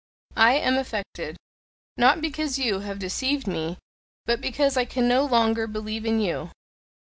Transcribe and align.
"I 0.37 0.53
am 0.53 0.79
affected, 0.79 1.37
not 1.95 2.21
because 2.21 2.57
you 2.57 2.79
have 2.79 2.97
deceived 2.97 3.45
me, 3.45 3.77
but 4.25 4.41
because 4.41 4.75
I 4.75 4.83
can 4.85 5.07
no 5.07 5.25
longer 5.25 5.67
believe 5.67 6.07
in 6.07 6.19
you." 6.19 6.49